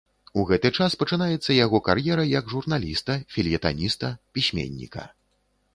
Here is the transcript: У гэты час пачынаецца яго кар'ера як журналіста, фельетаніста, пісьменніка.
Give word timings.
У 0.41 0.43
гэты 0.51 0.69
час 0.77 0.95
пачынаецца 1.01 1.57
яго 1.65 1.81
кар'ера 1.89 2.23
як 2.31 2.49
журналіста, 2.55 3.19
фельетаніста, 3.35 4.13
пісьменніка. 4.39 5.09